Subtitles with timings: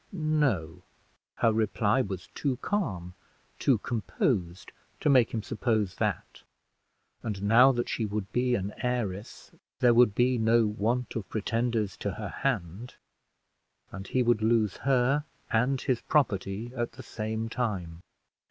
[0.11, 0.81] No;
[1.35, 3.13] her reply was too calm,
[3.59, 6.41] too composed to make him suppose that;
[7.21, 11.95] and now that she would be an heiress, there would be no want of pretenders
[11.97, 12.95] to her hand;
[13.91, 18.01] and he would lose her and his property at the same time.